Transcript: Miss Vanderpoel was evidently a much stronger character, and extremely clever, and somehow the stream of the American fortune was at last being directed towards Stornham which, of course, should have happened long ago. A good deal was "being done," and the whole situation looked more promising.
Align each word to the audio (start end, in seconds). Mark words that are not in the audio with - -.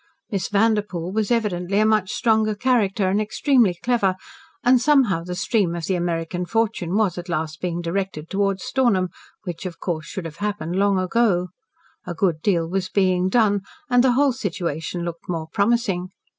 Miss 0.31 0.47
Vanderpoel 0.49 1.11
was 1.11 1.29
evidently 1.29 1.77
a 1.79 1.85
much 1.85 2.09
stronger 2.09 2.55
character, 2.55 3.07
and 3.07 3.21
extremely 3.21 3.75
clever, 3.83 4.15
and 4.63 4.81
somehow 4.81 5.23
the 5.23 5.35
stream 5.35 5.75
of 5.75 5.85
the 5.85 5.93
American 5.93 6.43
fortune 6.47 6.95
was 6.97 7.19
at 7.19 7.29
last 7.29 7.61
being 7.61 7.81
directed 7.81 8.27
towards 8.27 8.63
Stornham 8.63 9.09
which, 9.43 9.63
of 9.67 9.79
course, 9.79 10.07
should 10.07 10.25
have 10.25 10.37
happened 10.37 10.75
long 10.75 10.97
ago. 10.97 11.49
A 12.07 12.15
good 12.15 12.41
deal 12.41 12.67
was 12.67 12.89
"being 12.89 13.29
done," 13.29 13.61
and 13.91 14.03
the 14.03 14.13
whole 14.13 14.33
situation 14.33 15.05
looked 15.05 15.29
more 15.29 15.49
promising. 15.53 16.07